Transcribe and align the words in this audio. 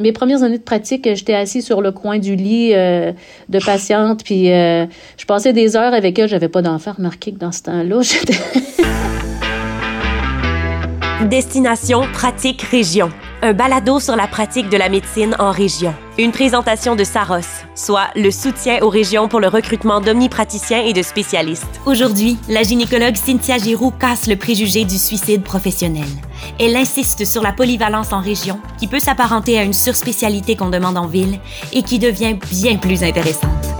Mes 0.00 0.12
premières 0.12 0.44
années 0.44 0.58
de 0.58 0.62
pratique, 0.62 1.12
j'étais 1.12 1.34
assise 1.34 1.66
sur 1.66 1.82
le 1.82 1.90
coin 1.90 2.20
du 2.20 2.36
lit 2.36 2.72
euh, 2.72 3.12
de 3.48 3.58
patiente, 3.58 4.22
puis 4.22 4.52
euh, 4.52 4.86
je 5.16 5.26
passais 5.26 5.52
des 5.52 5.74
heures 5.74 5.92
avec 5.92 6.16
elle. 6.20 6.28
J'avais 6.28 6.48
pas 6.48 6.62
d'enfant, 6.62 6.92
remarqué 6.92 7.32
que 7.32 7.38
dans 7.38 7.50
ce 7.50 7.64
temps-là, 7.64 8.00
j'étais... 8.02 8.38
Destination 11.28 12.02
Pratique 12.12 12.62
Région. 12.62 13.10
Un 13.40 13.52
balado 13.52 14.00
sur 14.00 14.16
la 14.16 14.26
pratique 14.26 14.68
de 14.68 14.76
la 14.76 14.88
médecine 14.88 15.36
en 15.38 15.52
région. 15.52 15.94
Une 16.18 16.32
présentation 16.32 16.96
de 16.96 17.04
Saros, 17.04 17.62
soit 17.76 18.08
le 18.16 18.32
soutien 18.32 18.80
aux 18.82 18.88
régions 18.88 19.28
pour 19.28 19.38
le 19.38 19.46
recrutement 19.46 20.00
d'omnipraticiens 20.00 20.82
et 20.82 20.92
de 20.92 21.02
spécialistes. 21.02 21.80
Aujourd'hui, 21.86 22.36
la 22.48 22.64
gynécologue 22.64 23.14
Cynthia 23.14 23.56
Giroux 23.58 23.92
casse 23.92 24.26
le 24.26 24.34
préjugé 24.34 24.84
du 24.84 24.98
suicide 24.98 25.44
professionnel. 25.44 26.08
Elle 26.58 26.74
insiste 26.74 27.24
sur 27.24 27.40
la 27.40 27.52
polyvalence 27.52 28.12
en 28.12 28.20
région, 28.20 28.58
qui 28.76 28.88
peut 28.88 28.98
s'apparenter 28.98 29.56
à 29.56 29.62
une 29.62 29.72
surspécialité 29.72 30.56
qu'on 30.56 30.70
demande 30.70 30.98
en 30.98 31.06
ville 31.06 31.38
et 31.72 31.84
qui 31.84 32.00
devient 32.00 32.36
bien 32.50 32.74
plus 32.74 33.04
intéressante. 33.04 33.77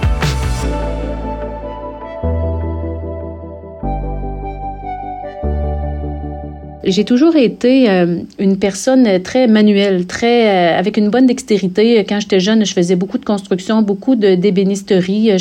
J'ai 6.88 7.04
toujours 7.04 7.36
été 7.36 7.90
euh, 7.90 8.22
une 8.38 8.58
personne 8.58 9.22
très 9.22 9.46
manuelle, 9.46 10.06
très 10.06 10.48
euh, 10.48 10.78
avec 10.78 10.96
une 10.96 11.10
bonne 11.10 11.26
dextérité. 11.26 12.02
Quand 12.08 12.18
j'étais 12.18 12.40
jeune, 12.40 12.64
je 12.64 12.72
faisais 12.72 12.96
beaucoup 12.96 13.18
de 13.18 13.26
construction, 13.26 13.82
beaucoup 13.82 14.16
de 14.16 14.34
d'ébénisterie. 14.34 15.36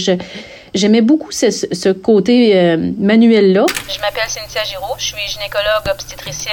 J'aimais 0.76 1.02
beaucoup 1.02 1.32
ce, 1.32 1.92
côté 1.94 2.58
euh, 2.58 2.76
manuel-là. 3.00 3.66
Je 3.88 4.02
m'appelle 4.02 4.28
Cynthia 4.28 4.66
Giraud, 4.66 4.96
je 4.98 5.06
suis 5.06 5.28
gynécologue 5.28 5.88
obstétricienne 5.90 6.52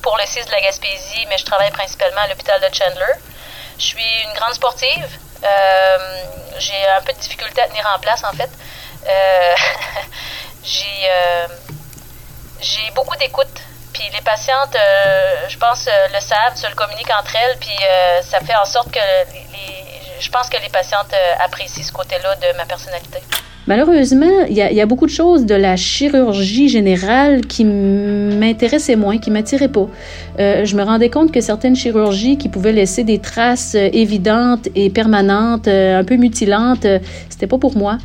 pour 0.00 0.16
le 0.16 0.26
CIS 0.26 0.46
de 0.46 0.50
la 0.50 0.62
Gaspésie, 0.62 1.26
mais 1.28 1.36
je 1.36 1.44
travaille 1.44 1.70
principalement 1.70 2.22
à 2.22 2.28
l'hôpital 2.28 2.58
de 2.60 2.74
Chandler. 2.74 3.12
Je 3.78 3.84
suis 3.84 4.10
une 4.26 4.34
grande 4.38 4.54
sportive. 4.54 5.06
J'ai 6.58 6.86
un 6.96 7.02
peu 7.04 7.12
de 7.12 7.18
difficulté 7.18 7.60
à 7.60 7.68
tenir 7.68 7.84
en 7.94 8.00
place, 8.00 8.24
en 8.24 8.32
fait. 8.32 8.50
J'ai 10.64 11.08
j'ai 12.64 12.90
beaucoup 12.94 13.16
d'écoute. 13.16 13.54
Puis 13.92 14.04
les 14.12 14.22
patientes, 14.22 14.74
euh, 14.74 15.48
je 15.48 15.56
pense, 15.58 15.86
euh, 15.86 15.90
le 16.12 16.20
savent, 16.20 16.56
se 16.56 16.66
le 16.66 16.74
communiquent 16.74 17.12
entre 17.16 17.36
elles, 17.36 17.56
puis 17.60 17.76
euh, 17.78 18.22
ça 18.22 18.40
fait 18.40 18.56
en 18.60 18.64
sorte 18.64 18.90
que 18.90 18.98
les, 18.98 19.44
je 20.20 20.30
pense 20.30 20.48
que 20.48 20.60
les 20.60 20.70
patientes 20.70 21.14
apprécient 21.44 21.84
ce 21.84 21.92
côté-là 21.92 22.34
de 22.36 22.56
ma 22.56 22.64
personnalité. 22.64 23.18
Malheureusement, 23.66 24.44
il 24.48 24.56
y, 24.56 24.80
a 24.80 24.86
beaucoup 24.86 25.06
de 25.06 25.10
choses 25.10 25.46
de 25.46 25.54
la 25.54 25.76
chirurgie 25.76 26.68
générale 26.68 27.46
qui 27.46 27.64
m'intéressaient 27.64 28.96
moins, 28.96 29.18
qui 29.18 29.30
m'attiraient 29.30 29.68
pas. 29.68 29.86
je 30.38 30.76
me 30.76 30.82
rendais 30.82 31.08
compte 31.08 31.32
que 31.32 31.40
certaines 31.40 31.74
chirurgies 31.74 32.36
qui 32.36 32.50
pouvaient 32.50 32.72
laisser 32.72 33.04
des 33.04 33.20
traces 33.20 33.74
évidentes 33.74 34.68
et 34.74 34.90
permanentes, 34.90 35.66
un 35.66 36.04
peu 36.04 36.16
mutilantes, 36.16 36.86
c'était 37.30 37.46
pas 37.46 37.58
pour 37.58 37.76
moi. 37.76 37.98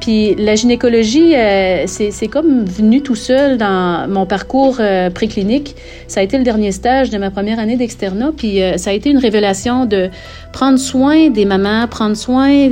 Puis 0.00 0.34
la 0.34 0.54
gynécologie, 0.54 1.34
euh, 1.34 1.84
c'est 1.86 2.28
comme 2.28 2.64
venu 2.64 3.02
tout 3.02 3.14
seul 3.14 3.58
dans 3.58 4.08
mon 4.08 4.26
parcours 4.26 4.76
euh, 4.80 5.10
préclinique. 5.10 5.74
Ça 6.08 6.20
a 6.20 6.22
été 6.22 6.38
le 6.38 6.44
dernier 6.44 6.72
stage 6.72 7.10
de 7.10 7.18
ma 7.18 7.30
première 7.30 7.58
année 7.58 7.76
d'externat, 7.76 8.32
puis 8.36 8.62
euh, 8.62 8.76
ça 8.76 8.90
a 8.90 8.92
été 8.92 9.10
une 9.10 9.18
révélation 9.18 9.86
de 9.86 10.10
prendre 10.52 10.78
soin 10.78 11.30
des 11.30 11.44
mamans, 11.44 11.86
prendre 11.88 12.16
soin 12.16 12.68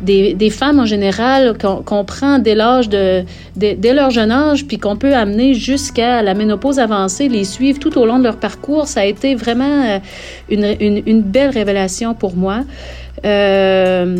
des, 0.00 0.34
des, 0.34 0.50
femmes 0.50 0.80
en 0.80 0.86
général 0.86 1.56
qu'on 1.58 2.04
prend 2.04 2.38
dès 2.38 2.54
l'âge 2.54 2.88
de, 2.88 3.24
dès 3.56 3.92
leur 3.94 4.10
jeune 4.10 4.30
âge, 4.30 4.66
puis 4.66 4.78
qu'on 4.78 4.96
peut 4.96 5.14
amener 5.14 5.54
jusqu'à 5.54 6.22
la 6.22 6.34
ménopause 6.34 6.78
avancée, 6.78 7.28
les 7.28 7.44
suivre 7.44 7.78
tout 7.78 7.98
au 7.98 8.06
long 8.06 8.18
de 8.18 8.24
leur 8.24 8.36
parcours. 8.36 8.86
Ça 8.86 9.00
a 9.00 9.04
été 9.04 9.34
vraiment 9.34 10.00
une, 10.48 10.76
une, 10.80 11.02
une 11.06 11.22
belle 11.22 11.50
révélation 11.50 12.14
pour 12.14 12.36
moi. 12.36 12.62
Euh, 13.24 14.16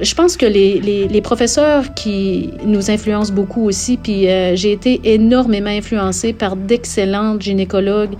je 0.00 0.14
pense 0.14 0.36
que 0.36 0.46
les, 0.46 0.80
les, 0.80 1.08
les, 1.08 1.20
professeurs 1.20 1.94
qui 1.94 2.50
nous 2.64 2.90
influencent 2.90 3.32
beaucoup 3.32 3.64
aussi, 3.64 3.96
puis 3.96 4.28
euh, 4.28 4.54
j'ai 4.54 4.72
été 4.72 5.00
énormément 5.04 5.70
influencée 5.70 6.32
par 6.32 6.54
d'excellentes 6.54 7.42
gynécologues 7.42 8.14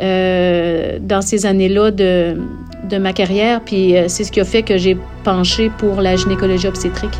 euh, 0.00 0.98
dans 1.00 1.20
ces 1.20 1.46
années-là 1.46 1.90
de, 1.90 2.36
de 2.84 2.98
ma 2.98 3.12
carrière, 3.12 3.60
puis 3.60 3.96
euh, 3.96 4.08
c'est 4.08 4.24
ce 4.24 4.32
qui 4.32 4.40
a 4.40 4.44
fait 4.44 4.62
que 4.62 4.76
j'ai 4.76 4.96
penché 5.24 5.70
pour 5.78 6.00
la 6.00 6.16
gynécologie 6.16 6.68
obstétrique. 6.68 7.18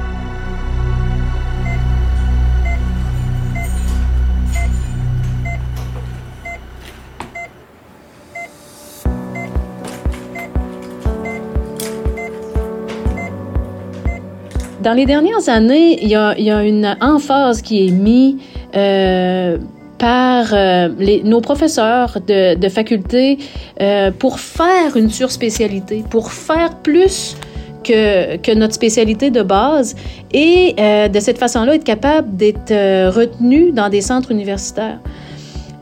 Dans 14.83 14.95
les 14.95 15.07
dernières 15.07 15.49
années, 15.49 16.03
il 16.03 16.09
y 16.09 16.17
a, 16.17 16.65
une 16.65 16.97
emphase 17.01 17.63
qui 17.63 17.87
est 17.87 17.91
mise 17.93 18.35
euh, 18.75 19.59
par 20.03 20.53
euh, 20.53 20.89
nos 21.23 21.41
professeurs 21.41 22.19
de, 22.27 22.69
faculté 22.69 23.39
euh, 23.81 24.11
pour 24.11 24.41
faire 24.41 24.97
une 24.97 25.11
surspécialité, 25.11 26.03
pour 26.11 26.33
faire 26.33 26.75
plus 26.79 27.37
que, 27.85 28.37
que 28.39 28.51
notre 28.53 28.75
spécialité 28.75 29.31
de 29.31 29.43
base 29.43 29.95
et 30.33 30.75
euh, 30.81 31.07
de 31.07 31.21
cette 31.21 31.39
façon-là 31.39 31.77
être 31.77 31.85
capable 31.85 32.35
d'être 32.37 32.73
retenu 33.11 33.71
dans 33.71 33.89
des 33.89 34.01
centres 34.01 34.33
universitaires. 34.33 34.99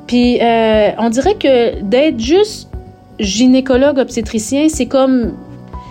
Puis 0.06 0.38
on 0.98 1.08
dirait 1.08 1.36
que 1.36 1.80
d'être 1.80 2.20
juste 2.20 2.68
gynécologue 3.18 3.98
obstétricien, 3.98 4.68
c'est 4.68 4.86
comme 4.86 5.32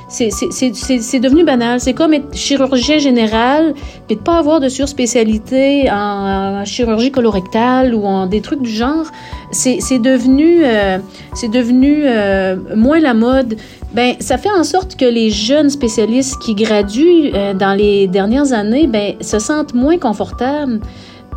c'est 0.09 1.19
devenu 1.19 1.43
banal. 1.43 1.79
C'est 1.79 1.93
comme 1.93 2.13
être 2.13 2.35
chirurgien 2.35 2.97
général, 2.97 3.73
et 4.09 4.15
de 4.15 4.19
pas 4.19 4.37
avoir 4.37 4.59
de 4.59 4.69
surspécialité 4.69 5.89
en, 5.91 6.61
en 6.61 6.65
chirurgie 6.65 7.11
colorectale 7.11 7.93
ou 7.95 8.05
en 8.05 8.25
des 8.25 8.41
trucs 8.41 8.61
du 8.61 8.71
genre. 8.71 9.05
C'est 9.51 9.99
devenu, 9.99 10.61
euh, 10.63 10.97
c'est 11.33 11.49
devenu 11.49 12.03
euh, 12.05 12.55
moins 12.75 12.99
la 12.99 13.13
mode. 13.13 13.55
Ben, 13.93 14.15
ça 14.19 14.37
fait 14.37 14.51
en 14.51 14.63
sorte 14.63 14.95
que 14.95 15.05
les 15.05 15.31
jeunes 15.31 15.69
spécialistes 15.69 16.37
qui 16.39 16.53
graduent 16.53 17.31
euh, 17.33 17.53
dans 17.55 17.73
les 17.73 18.07
dernières 18.07 18.53
années, 18.53 18.85
ben, 18.85 19.15
se 19.21 19.39
sentent 19.39 19.73
moins 19.73 19.97
confortables 19.97 20.79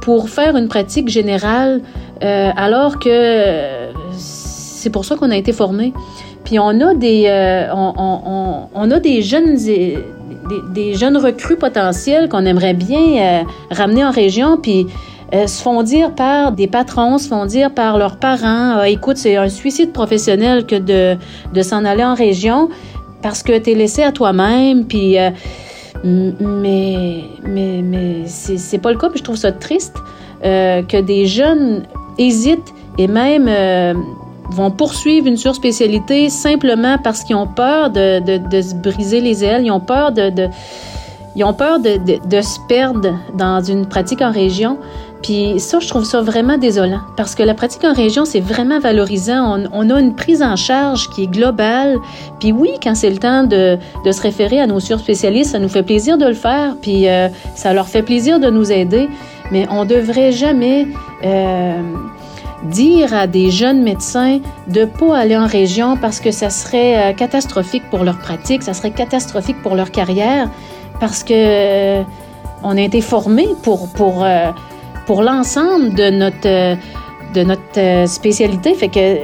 pour 0.03 0.29
faire 0.29 0.57
une 0.57 0.69
pratique 0.69 1.09
générale, 1.09 1.81
euh, 2.23 2.51
alors 2.57 2.99
que 2.99 3.89
c'est 4.19 4.91
pour 4.91 5.05
ça 5.05 5.17
qu'on 5.17 5.31
a 5.31 5.37
été 5.37 5.53
formés. 5.53 5.95
On 6.59 6.81
a 6.81 6.95
des, 6.95 7.25
euh, 7.27 7.73
on, 7.73 8.91
a 8.91 9.01
des 9.01 9.23
jeunes, 9.23 9.57
des, 9.57 10.95
jeunes 10.95 11.17
recrues 11.17 11.57
potentiels 11.57 12.29
qu'on 12.29 12.45
aimerait 12.45 12.75
bien 12.75 12.99
euh, 13.01 13.43
ramener 13.71 14.05
en 14.05 14.11
région, 14.11 14.57
puis 14.57 14.87
euh, 15.35 15.47
se 15.47 15.63
font 15.63 15.83
dire 15.83 16.15
par 16.15 16.53
des 16.53 16.67
patrons, 16.67 17.19
se 17.19 17.29
font 17.29 17.47
dire 17.47 17.73
par 17.73 17.97
leurs 17.97 18.17
parents, 18.17 18.79
ah, 18.81 18.89
écoute, 18.89 19.17
c'est 19.17 19.37
un 19.37 19.49
suicide 19.49 19.93
professionnel 19.93 20.67
que 20.67 20.77
de, 20.77 21.17
de 21.53 21.63
s'en 21.63 21.85
aller 21.85 22.05
en 22.05 22.15
région 22.15 22.69
parce 23.23 23.43
que 23.43 23.57
tu 23.59 23.71
es 23.71 23.75
laissé 23.75 24.03
à 24.03 24.13
toi-même, 24.13 24.85
puis 24.85 25.17
mais 26.05 27.23
mais 27.45 27.83
mais 27.83 28.25
c'est 28.27 28.79
pas 28.79 28.91
le 28.91 28.99
cas, 28.99 29.09
puis 29.09 29.19
je 29.19 29.25
trouve 29.25 29.37
ça 29.37 29.53
triste 29.53 29.95
que 30.43 31.01
des 31.01 31.27
jeunes 31.27 31.85
hésitent 32.19 32.75
et 32.99 33.07
même 33.07 33.49
vont 34.53 34.71
poursuivre 34.71 35.27
une 35.27 35.37
surspécialité 35.37 36.29
simplement 36.29 36.99
parce 36.99 37.25
qu'ils 37.25 37.37
ont 37.37 37.47
peur 37.47 37.91
de, 37.91 38.21
de, 38.21 38.39
de, 38.39 38.61
se 38.61 38.75
briser 38.75 39.21
les 39.21 39.45
ailes, 39.45 39.65
ils 39.65 39.71
ont 39.71 39.81
peur 39.81 40.13
de, 40.13 40.31
de 40.31 40.49
ils 41.35 41.45
ont 41.45 41.55
peur 41.55 41.81
de, 41.81 41.99
de, 41.99 42.41
se 42.43 42.59
perdre 42.69 43.19
dans 43.35 43.63
une 43.63 43.87
pratique 43.87 44.21
en 44.21 44.31
région. 44.31 44.79
Puis 45.23 45.61
ça, 45.61 45.79
je 45.79 45.89
trouve 45.89 46.05
ça 46.05 46.21
vraiment 46.21 46.59
désolant 46.59 47.01
parce 47.17 47.35
que 47.35 47.43
la 47.43 47.55
pratique 47.55 47.85
en 47.85 47.95
région, 47.95 48.25
c'est 48.25 48.41
vraiment 48.41 48.81
valorisant. 48.81 49.59
On, 49.59 49.69
on, 49.73 49.91
a 49.91 50.01
une 50.01 50.15
prise 50.15 50.43
en 50.43 50.57
charge 50.57 51.09
qui 51.11 51.23
est 51.23 51.27
globale. 51.29 51.97
Puis 52.41 52.53
oui, 52.53 52.71
quand 52.83 52.95
c'est 52.95 53.09
le 53.09 53.19
temps 53.19 53.45
de, 53.45 53.79
de 54.05 54.13
se 54.13 54.21
référer 54.21 54.61
à 54.61 54.67
nos 54.67 54.81
surspécialistes, 54.81 55.53
ça 55.53 55.59
nous 55.59 55.69
fait 55.69 55.85
plaisir 55.85 56.19
de 56.19 56.27
le 56.27 56.35
faire. 56.35 56.75
Puis 56.83 57.09
euh, 57.09 57.29
ça 57.55 57.73
leur 57.73 57.89
fait 57.89 58.03
plaisir 58.03 58.41
de 58.41 58.51
nous 58.51 58.71
aider. 58.71 59.09
Mais 59.53 59.67
on 59.71 59.85
devrait 59.85 60.33
jamais... 60.33 60.87
Euh, 61.25 61.81
dire 62.65 63.15
à 63.15 63.27
des 63.27 63.51
jeunes 63.51 63.83
médecins 63.83 64.41
de 64.69 64.85
pas 64.85 65.17
aller 65.17 65.37
en 65.37 65.47
région 65.47 65.97
parce 65.97 66.21
que 66.21 66.31
ça 66.31 66.51
serait 66.51 67.11
euh, 67.11 67.13
catastrophique 67.13 67.83
pour 67.91 68.05
leur 68.05 68.19
pratique, 68.19 68.63
ça 68.63 68.75
serait 68.75 68.93
catastrophique 68.93 69.61
pour 69.63 69.75
leur 69.75 69.91
carrière, 69.91 70.49
parce 71.01 71.25
que 71.25 71.33
euh, 71.35 72.03
on 72.63 72.77
a 72.77 72.81
été 72.81 73.01
formés 73.01 73.49
pour 73.63 73.89
pour 73.93 74.25
euh, 74.25 74.51
pour 75.07 75.23
l'ensemble 75.23 75.95
de 75.95 76.11
notre 76.11 76.79
de 77.35 77.43
notre 77.43 78.09
spécialité. 78.09 78.75
Fait 78.75 78.89
que 78.89 79.17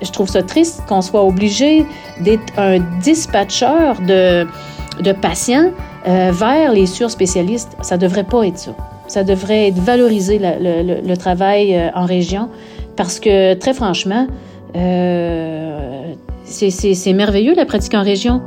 je 0.00 0.10
trouve 0.12 0.28
ça 0.28 0.42
triste 0.42 0.82
qu'on 0.88 1.02
soit 1.02 1.24
obligé 1.24 1.84
d'être 2.20 2.52
un 2.56 2.78
dispatcheur 3.00 4.00
de, 4.00 4.46
de 5.02 5.12
patients 5.12 5.72
vers 6.04 6.70
les 6.70 6.86
surspécialistes. 6.86 7.76
Ça 7.80 7.96
devrait 7.96 8.22
pas 8.22 8.46
être 8.46 8.58
ça. 8.58 8.70
Ça 9.08 9.24
devrait 9.24 9.66
être 9.66 9.80
valorisé 9.80 10.38
le 10.40 11.14
travail 11.16 11.90
en 11.96 12.04
région. 12.04 12.48
Parce 12.96 13.20
que, 13.20 13.54
très 13.54 13.74
franchement, 13.74 14.26
euh, 14.74 16.14
c'est 16.44 17.12
merveilleux 17.12 17.54
la 17.54 17.66
pratique 17.66 17.94
en 17.94 18.02
région. 18.02 18.42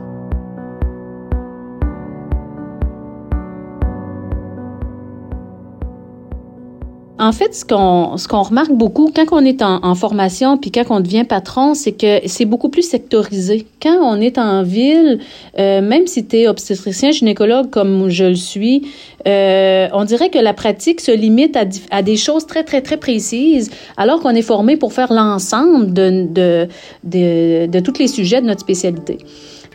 En 7.29 7.31
fait, 7.31 7.53
ce 7.53 7.63
qu'on 7.63 8.17
ce 8.17 8.27
qu'on 8.27 8.41
remarque 8.41 8.71
beaucoup 8.71 9.11
quand 9.15 9.25
on 9.33 9.45
est 9.45 9.61
en, 9.61 9.93
formation 9.93 10.57
puis 10.57 10.71
quand 10.71 10.85
on 10.89 10.99
devient 10.99 11.25
patron, 11.25 11.75
c'est 11.75 11.91
que 11.91 12.21
c'est 12.25 12.45
beaucoup 12.45 12.69
plus 12.69 12.81
sectorisé. 12.81 13.67
Quand 13.83 13.99
on 14.01 14.19
est 14.19 14.39
en 14.39 14.63
ville, 14.63 15.19
euh, 15.59 15.79
même 15.81 16.07
si 16.07 16.25
tu 16.25 16.37
es 16.37 16.47
obstétricien 16.47 17.11
gynécologue 17.11 17.69
comme 17.69 18.09
je 18.09 18.23
le 18.23 18.35
suis, 18.35 18.81
euh, 19.27 19.87
on 19.93 20.05
dirait 20.05 20.31
que 20.31 20.39
la 20.39 20.55
pratique 20.55 21.01
se 21.01 21.11
limite 21.11 21.55
à, 21.91 22.01
des 22.01 22.17
choses 22.17 22.47
très 22.47 22.63
très 22.63 22.81
très 22.81 22.97
précises, 22.97 23.69
alors 23.95 24.21
qu'on 24.21 24.33
est 24.33 24.41
formé 24.41 24.75
pour 24.75 24.91
faire 24.91 25.13
l'ensemble 25.13 25.93
de 25.93 26.25
de, 26.33 26.67
de 27.03 27.67
de 27.67 27.79
tous 27.79 27.99
les 27.99 28.07
sujets 28.07 28.41
de 28.41 28.47
notre 28.47 28.61
spécialité. 28.61 29.19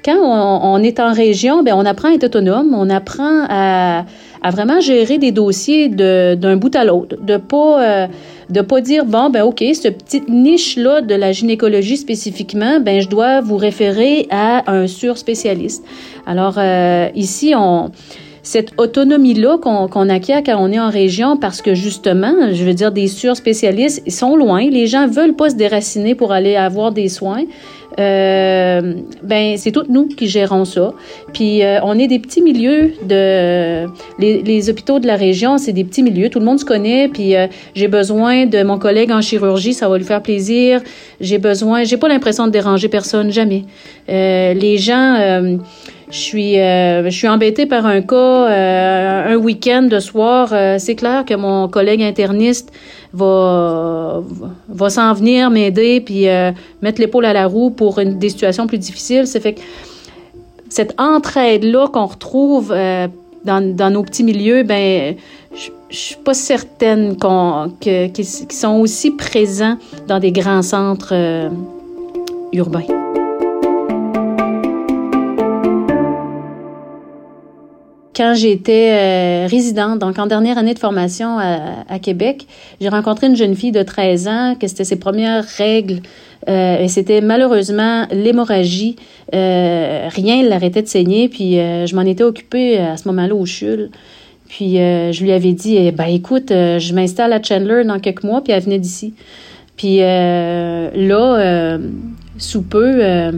Quand 0.04 0.18
on, 0.18 0.82
est 0.82 1.00
en 1.00 1.12
région, 1.12 1.62
ben 1.62 1.74
on 1.74 1.86
apprend 1.86 2.10
à 2.10 2.12
être 2.12 2.24
autonome, 2.24 2.74
on 2.74 2.90
apprend 2.90 3.46
à 3.48 4.04
à 4.44 4.50
vraiment 4.50 4.78
gérer 4.78 5.16
des 5.16 5.32
dossiers 5.32 5.88
d'un 5.88 6.56
bout 6.56 6.76
à 6.76 6.84
l'autre, 6.84 7.16
de 7.18 7.38
pas 7.38 7.82
euh, 7.82 8.06
de 8.50 8.60
pas 8.60 8.82
dire 8.82 9.06
bon 9.06 9.30
ben 9.30 9.42
ok 9.42 9.64
cette 9.72 10.04
petite 10.04 10.28
niche 10.28 10.76
là 10.76 11.00
de 11.00 11.14
la 11.14 11.32
gynécologie 11.32 11.96
spécifiquement 11.96 12.78
ben 12.78 13.00
je 13.00 13.08
dois 13.08 13.40
vous 13.40 13.56
référer 13.56 14.26
à 14.30 14.70
un 14.70 14.86
sur-spécialiste. 14.86 15.82
Alors 16.26 16.56
euh, 16.58 17.08
ici 17.14 17.54
on 17.56 17.90
cette 18.44 18.72
autonomie-là 18.76 19.56
qu'on 19.56 20.08
acquiert 20.10 20.42
quand 20.44 20.56
on 20.58 20.70
est 20.70 20.78
en 20.78 20.90
région, 20.90 21.38
parce 21.38 21.62
que 21.62 21.74
justement, 21.74 22.52
je 22.52 22.62
veux 22.62 22.74
dire, 22.74 22.92
des 22.92 23.08
sur-spécialistes, 23.08 24.02
ils 24.04 24.12
sont 24.12 24.36
loin. 24.36 24.68
Les 24.68 24.86
gens 24.86 25.06
veulent 25.06 25.34
pas 25.34 25.48
se 25.48 25.54
déraciner 25.54 26.14
pour 26.14 26.30
aller 26.30 26.54
avoir 26.54 26.92
des 26.92 27.08
soins. 27.08 27.44
Euh, 27.98 28.94
ben 29.22 29.56
c'est 29.56 29.70
toutes 29.70 29.88
nous 29.88 30.08
qui 30.08 30.26
gérons 30.26 30.64
ça. 30.64 30.92
Puis 31.32 31.62
euh, 31.62 31.78
on 31.82 31.98
est 31.98 32.08
des 32.08 32.18
petits 32.18 32.42
milieux 32.42 32.92
de 33.04 33.86
les, 34.18 34.70
hôpitaux 34.70 34.98
de 34.98 35.06
la 35.06 35.16
région, 35.16 35.58
c'est 35.58 35.72
des 35.72 35.84
petits 35.84 36.02
milieux, 36.02 36.28
tout 36.28 36.40
le 36.40 36.44
monde 36.44 36.58
se 36.58 36.64
connaît. 36.64 37.08
Puis 37.08 37.36
euh, 37.36 37.46
j'ai 37.74 37.88
besoin 37.88 38.46
de 38.46 38.62
mon 38.62 38.78
collègue 38.78 39.12
en 39.12 39.20
chirurgie, 39.20 39.74
ça 39.74 39.88
va 39.88 39.98
lui 39.98 40.04
faire 40.04 40.22
plaisir. 40.22 40.80
J'ai 41.20 41.38
besoin, 41.38 41.84
j'ai 41.84 41.96
pas 41.96 42.08
l'impression 42.08 42.46
de 42.46 42.52
déranger 42.52 42.88
personne, 42.88 43.30
jamais. 43.30 43.64
Les 44.08 44.76
gens 44.78 45.58
je 46.14 46.20
suis, 46.20 46.60
euh, 46.60 47.02
je 47.04 47.10
suis 47.10 47.26
embêtée 47.26 47.66
par 47.66 47.86
un 47.86 48.00
cas, 48.00 48.14
euh, 48.14 49.34
un 49.34 49.36
week-end 49.36 49.82
de 49.82 49.98
soir. 49.98 50.50
Euh, 50.52 50.76
c'est 50.78 50.94
clair 50.94 51.24
que 51.24 51.34
mon 51.34 51.66
collègue 51.66 52.02
interniste 52.02 52.72
va, 53.12 54.22
va 54.68 54.90
s'en 54.90 55.12
venir 55.12 55.50
m'aider 55.50 56.00
puis 56.00 56.26
mettre 56.82 57.00
l'épaule 57.00 57.24
à 57.24 57.32
la 57.32 57.46
roue 57.46 57.70
pour 57.70 57.96
des 57.96 58.28
situations 58.28 58.68
plus 58.68 58.78
difficiles. 58.78 59.26
Ça 59.26 59.40
fait 59.40 59.54
que 59.54 59.60
cette 60.68 60.94
entraide-là 61.00 61.88
qu'on 61.88 62.06
retrouve 62.06 62.72
dans, 63.44 63.92
nos 63.92 64.02
petits 64.04 64.24
milieux, 64.24 64.62
ben, 64.62 65.16
je, 65.52 65.70
je 65.90 65.96
suis 65.96 66.16
pas 66.16 66.34
certaine 66.34 67.16
qu'on, 67.16 67.72
qu'ils 67.80 68.24
sont 68.24 68.78
aussi 68.78 69.10
présents 69.10 69.78
dans 70.06 70.20
des 70.20 70.30
grands 70.30 70.62
centres 70.62 71.14
urbains. 72.52 73.03
Quand 78.14 78.34
j'étais 78.34 78.90
euh, 78.92 79.46
résidente, 79.48 79.98
donc 79.98 80.18
en 80.18 80.26
dernière 80.26 80.58
année 80.58 80.74
de 80.74 80.78
formation 80.78 81.38
à, 81.38 81.98
Québec, 81.98 82.46
j'ai 82.80 82.88
rencontré 82.88 83.26
une 83.26 83.36
jeune 83.36 83.54
fille 83.54 83.72
de 83.72 83.82
13 83.82 84.28
ans, 84.28 84.56
que 84.58 84.66
c'était 84.66 84.84
ses 84.84 84.96
premières 84.96 85.44
règles, 85.44 86.00
euh, 86.48 86.78
et 86.78 86.88
c'était 86.88 87.20
malheureusement 87.20 88.06
l'hémorragie. 88.10 88.96
Euh, 89.34 90.08
rien 90.10 90.42
ne 90.42 90.48
l'arrêtait 90.48 90.82
de 90.82 90.88
saigner, 90.88 91.28
puis 91.28 91.54
je 91.54 91.94
m'en 91.94 92.02
étais 92.02 92.24
occupée 92.24 92.78
à 92.78 92.96
ce 92.96 93.08
moment-là 93.08 93.34
au 93.34 93.46
CHUL. 93.46 93.90
Puis 94.48 94.76
je 94.76 95.22
lui 95.22 95.32
avais 95.32 95.52
dit, 95.52 95.76
eh 95.76 95.90
ben 95.90 96.06
écoute, 96.06 96.50
je 96.50 96.94
m'installe 96.94 97.32
à 97.32 97.42
Chandler 97.42 97.84
dans 97.84 97.98
quelques 97.98 98.22
mois, 98.22 98.42
puis 98.42 98.52
elle 98.52 98.62
venait 98.62 98.78
d'ici. 98.78 99.14
Puis 99.76 99.98
là, 99.98 101.78
sous 102.38 102.62
peu 102.62 103.32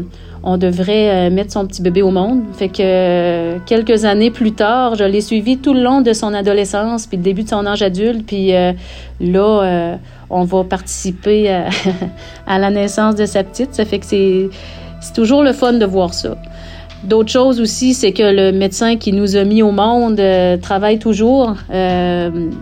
on 0.49 0.59
devrait 0.59 1.11
euh, 1.11 1.31
mettre 1.31 1.53
son 1.53 1.67
petit 1.67 1.83
bébé 1.83 2.03
au 2.03 2.13
monde. 2.13 2.43
Fait 2.57 2.69
que 2.69 2.81
euh, 2.81 3.59
quelques 3.67 4.05
années 4.05 4.31
plus 4.31 4.53
tard, 4.53 4.95
je 4.95 5.03
l'ai 5.03 5.21
suivi 5.21 5.59
tout 5.59 5.75
le 5.75 5.83
long 5.83 6.03
de 6.03 6.13
son 6.13 6.33
adolescence, 6.33 7.09
puis 7.09 7.17
le 7.17 7.25
début 7.25 7.43
de 7.43 7.49
son 7.49 7.67
âge 7.67 7.83
adulte, 7.83 8.25
puis 8.25 8.55
euh, 8.55 8.73
là, 9.21 9.99
on 10.31 10.45
va 10.45 10.63
participer 10.63 11.51
à, 12.47 12.59
la 12.61 12.71
naissance 12.71 13.17
de 13.17 13.27
sa 13.27 13.43
petite. 13.43 13.75
Ça 13.75 13.85
fait 13.85 13.99
que 13.99 14.07
c'est 14.07 14.51
toujours 15.15 15.43
le 15.43 15.53
fun 15.53 15.73
de 15.73 15.85
voir 15.85 16.15
ça. 16.15 16.37
D'autres 17.07 17.31
choses 17.31 17.61
aussi, 17.61 17.95
c'est 17.95 18.13
que 18.13 18.23
le 18.23 18.51
médecin 18.51 18.97
qui 18.97 19.13
nous 19.13 19.37
a 19.37 19.45
mis 19.45 19.63
au 19.63 19.71
monde 19.71 20.21
travaille 20.61 20.99
toujours. 20.99 21.55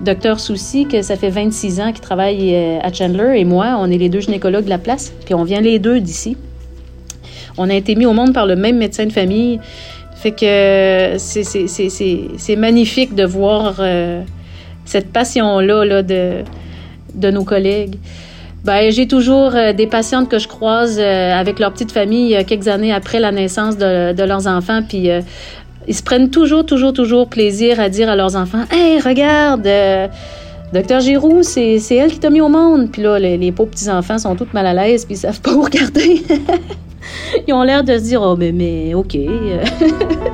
docteur 0.04 0.38
Soucy, 0.38 0.86
que 0.86 1.02
ça 1.02 1.16
fait 1.16 1.30
26 1.30 1.80
ans 1.80 1.92
qu'il 1.92 2.02
travaille 2.02 2.54
à 2.54 2.92
Chandler, 2.92 3.38
et 3.38 3.44
moi, 3.44 3.76
on 3.78 3.90
est 3.90 3.96
les 3.96 4.08
deux 4.08 4.20
gynécologues 4.20 4.64
de 4.64 4.70
la 4.70 4.78
place, 4.78 5.12
puis 5.24 5.34
on 5.34 5.44
vient 5.44 5.60
les 5.60 5.78
deux 5.78 5.98
d'ici. 6.00 6.36
On 7.56 7.70
a 7.70 7.74
été 7.74 7.94
mis 7.94 8.06
au 8.06 8.12
monde 8.12 8.32
par 8.34 8.46
le 8.46 8.56
même 8.56 8.78
médecin 8.78 9.06
de 9.06 9.12
famille. 9.12 9.60
Fait 10.16 10.32
que 10.32 11.16
c'est 11.18 12.56
magnifique 12.56 13.14
de 13.14 13.24
voir 13.24 13.76
euh, 13.78 14.22
cette 14.84 15.12
passion-là 15.12 15.84
là, 15.84 16.02
de, 16.02 16.42
de 17.14 17.30
nos 17.30 17.44
collègues. 17.44 17.96
Ben, 18.64 18.90
j'ai 18.90 19.06
toujours 19.06 19.54
euh, 19.54 19.72
des 19.72 19.86
patientes 19.86 20.28
que 20.28 20.38
je 20.38 20.48
croise 20.48 20.98
euh, 20.98 21.32
avec 21.32 21.58
leur 21.58 21.72
petite 21.72 21.92
famille 21.92 22.42
quelques 22.46 22.68
années 22.68 22.92
après 22.92 23.20
la 23.20 23.30
naissance 23.30 23.76
de, 23.76 24.12
de 24.12 24.22
leurs 24.24 24.46
enfants, 24.46 24.80
puis 24.88 25.10
ils 25.86 25.94
se 25.94 26.02
prennent 26.02 26.30
toujours, 26.30 26.64
toujours, 26.64 26.92
toujours 26.92 27.28
plaisir 27.28 27.78
à 27.78 27.88
dire 27.88 28.08
à 28.08 28.16
leurs 28.16 28.36
enfants 28.36 28.64
Hey, 28.70 29.00
regarde, 29.00 29.68
Docteur 30.72 31.00
Giroux, 31.00 31.42
c'est 31.42 31.78
elle 31.90 32.10
qui 32.10 32.18
t'a 32.18 32.30
mis 32.30 32.40
au 32.40 32.48
monde. 32.48 32.90
Puis 32.90 33.02
là, 33.02 33.18
les, 33.18 33.36
les 33.36 33.52
pauvres 33.52 33.70
petits-enfants 33.70 34.18
sont 34.18 34.34
tous 34.34 34.48
mal 34.54 34.66
à 34.66 34.72
l'aise, 34.72 35.04
puis 35.04 35.14
ils 35.14 35.18
savent 35.18 35.40
pas 35.40 35.52
où 35.54 35.62
regarder. 35.62 36.22
Ils 37.46 37.54
ont 37.54 37.62
l'air 37.62 37.84
de 37.84 37.96
se 37.96 38.02
dire 38.02 38.22
Oh, 38.22 38.36
mais, 38.36 38.52
mais 38.52 38.94
OK. 38.94 39.16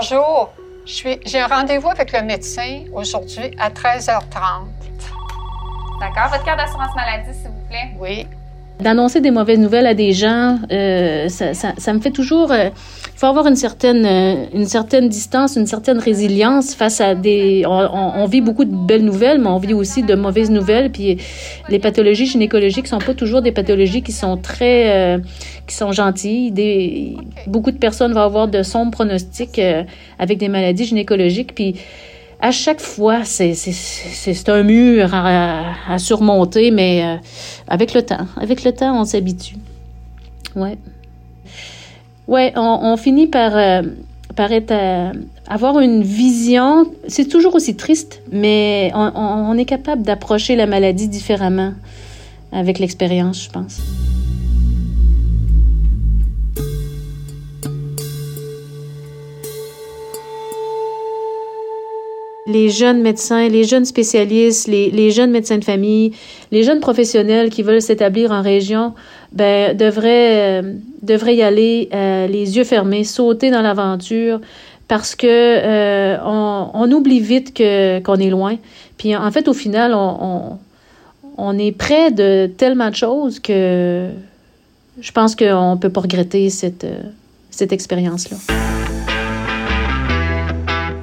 Bonjour. 0.00 0.50
J'ai 0.86 1.40
un 1.40 1.46
rendez-vous 1.46 1.90
avec 1.90 2.10
le 2.12 2.22
médecin 2.22 2.84
aujourd'hui 2.94 3.54
à 3.58 3.68
13h30. 3.68 4.22
D'accord. 6.00 6.30
Votre 6.30 6.42
carte 6.42 6.58
d'assurance 6.58 6.94
maladie, 6.94 7.38
s'il 7.38 7.50
vous 7.50 7.68
plaît. 7.68 7.90
Oui. 7.98 8.26
D'annoncer 8.82 9.20
des 9.20 9.30
mauvaises 9.30 9.58
nouvelles 9.58 9.86
à 9.86 9.94
des 9.94 10.12
gens, 10.12 10.58
euh, 10.72 11.28
ça, 11.28 11.52
ça, 11.54 11.92
me 11.92 12.00
fait 12.00 12.10
toujours. 12.10 12.50
Euh, 12.50 12.68
il 12.68 13.18
faut 13.18 13.26
avoir 13.26 13.46
une 13.46 13.56
certaine, 13.56 14.06
euh, 14.06 14.46
une 14.54 14.66
certaine 14.66 15.08
distance, 15.08 15.56
une 15.56 15.66
certaine 15.66 15.98
résilience 15.98 16.74
face 16.74 17.00
à 17.00 17.14
des. 17.14 17.64
On, 17.66 18.24
vit 18.26 18.40
beaucoup 18.40 18.64
de 18.64 18.74
belles 18.74 19.04
nouvelles, 19.04 19.38
mais 19.38 19.48
on 19.48 19.58
vit 19.58 19.74
aussi 19.74 20.02
de 20.02 20.14
mauvaises 20.14 20.50
nouvelles. 20.50 20.90
Puis 20.90 21.18
les 21.68 21.78
pathologies 21.78 22.26
gynécologiques 22.26 22.86
sont 22.86 22.98
pas 22.98 23.14
toujours 23.14 23.42
des 23.42 23.52
pathologies 23.52 24.02
qui 24.02 24.12
sont 24.12 24.36
très, 24.36 25.20
qui 25.66 25.74
sont 25.74 25.92
gentilles. 25.92 26.50
Des, 26.50 27.16
beaucoup 27.46 27.72
de 27.72 27.78
personnes 27.78 28.12
vont 28.12 28.20
avoir 28.20 28.48
de 28.48 28.62
sombres 28.62 28.92
pronostics 28.92 29.60
avec 30.18 30.38
des 30.38 30.48
maladies 30.48 30.84
gynécologiques. 30.84 31.54
Puis 31.54 31.74
à 32.40 32.50
chaque 32.52 32.80
fois, 32.80 33.24
c'est 33.24 34.48
un 34.48 34.62
mur 34.62 35.10
à, 35.12 35.98
surmonter, 35.98 36.70
mais 36.70 37.04
euh, 37.04 37.16
avec 37.68 37.94
le 37.94 38.02
temps, 38.02 38.26
avec 38.36 38.64
le 38.64 38.72
temps, 38.72 39.00
on 39.00 39.04
s'habitue. 39.04 39.56
Ouais. 40.56 40.78
Ouais, 42.26 42.52
on, 42.56 42.96
finit 42.96 43.26
par, 43.26 43.56
euh, 43.56 43.82
par 44.36 44.52
être, 44.52 44.70
euh, 44.70 45.12
avoir 45.48 45.80
une 45.80 46.02
vision. 46.02 46.86
C'est 47.08 47.28
toujours 47.28 47.54
aussi 47.56 47.76
triste, 47.76 48.22
mais 48.30 48.90
on, 48.94 49.10
on 49.14 49.58
est 49.58 49.64
capable 49.64 50.02
d'approcher 50.02 50.56
la 50.56 50.66
maladie 50.66 51.08
différemment 51.08 51.72
avec 52.52 52.78
l'expérience, 52.78 53.44
je 53.44 53.50
pense. 53.50 53.99
Les 62.50 62.68
jeunes 62.68 63.00
médecins, 63.00 63.48
les 63.48 63.64
jeunes 63.64 63.84
spécialistes, 63.84 64.68
les, 64.68 65.10
jeunes 65.10 65.30
médecins 65.30 65.58
de 65.58 65.64
famille, 65.64 66.12
les 66.50 66.62
jeunes 66.62 66.80
professionnels 66.80 67.50
qui 67.50 67.62
veulent 67.62 67.82
s'établir 67.82 68.30
en 68.30 68.42
région, 68.42 68.94
ben, 69.32 69.76
devraient, 69.76 70.62
euh, 70.62 70.74
devraient 71.02 71.36
y 71.36 71.42
aller 71.42 71.88
euh, 71.94 72.26
les 72.26 72.56
yeux 72.56 72.64
fermés, 72.64 73.04
sauter 73.04 73.50
dans 73.50 73.62
l'aventure 73.62 74.40
parce 74.88 75.14
que 75.14 75.26
euh, 75.28 76.16
on, 76.24 76.90
oublie 76.90 77.20
vite 77.20 77.56
qu'on 77.56 78.16
est 78.16 78.30
loin. 78.30 78.56
Puis 78.98 79.14
en 79.14 79.30
fait, 79.30 79.46
au 79.46 79.54
final, 79.54 79.94
on, 79.94 80.58
on, 81.38 81.58
est 81.58 81.70
près 81.70 82.10
de 82.10 82.50
tellement 82.56 82.90
de 82.90 82.96
choses 82.96 83.38
que 83.38 84.08
je 85.00 85.12
pense 85.12 85.36
qu'on 85.36 85.76
ne 85.76 85.78
peut 85.78 85.90
pas 85.90 86.00
regretter 86.00 86.50
cette, 86.50 86.86
cette 87.50 87.72
expérience-là. 87.72 88.36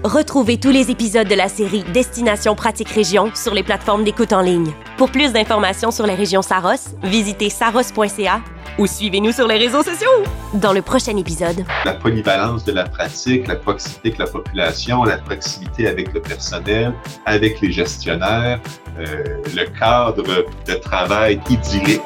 Retrouvez 0.07 0.57
tous 0.57 0.69
les 0.69 0.89
épisodes 0.89 1.27
de 1.27 1.35
la 1.35 1.49
série 1.49 1.83
Destination 1.93 2.55
Pratique 2.55 2.87
Région 2.87 3.29
sur 3.35 3.53
les 3.53 3.61
plateformes 3.61 4.05
d'écoute 4.05 4.31
en 4.31 4.39
ligne. 4.39 4.71
Pour 4.95 5.11
plus 5.11 5.33
d'informations 5.33 5.91
sur 5.91 6.07
les 6.07 6.15
régions 6.15 6.41
Saros, 6.41 6.95
visitez 7.03 7.49
saros.ca 7.49 8.39
ou 8.77 8.87
suivez-nous 8.87 9.33
sur 9.33 9.49
les 9.49 9.57
réseaux 9.57 9.83
sociaux. 9.83 10.07
Dans 10.53 10.71
le 10.71 10.81
prochain 10.81 11.17
épisode, 11.17 11.65
La 11.83 11.93
polyvalence 11.95 12.63
de 12.63 12.71
la 12.71 12.85
pratique, 12.85 13.47
la 13.47 13.57
proximité 13.57 14.07
avec 14.07 14.19
la 14.19 14.27
population, 14.27 15.03
la 15.03 15.17
proximité 15.17 15.89
avec 15.89 16.13
le 16.13 16.21
personnel, 16.21 16.93
avec 17.25 17.59
les 17.59 17.73
gestionnaires, 17.73 18.61
euh, 18.97 19.03
le 19.53 19.65
cadre 19.77 20.45
de 20.65 20.73
travail 20.75 21.41
idyllique. 21.49 22.01